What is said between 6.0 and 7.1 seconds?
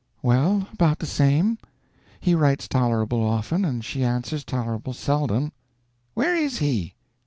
"Where is he?"